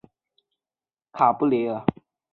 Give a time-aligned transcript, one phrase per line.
[0.03, 0.11] 瓦尔
[1.11, 1.85] 卡布雷尔。